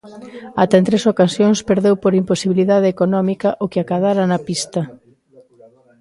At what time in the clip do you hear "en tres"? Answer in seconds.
0.79-1.03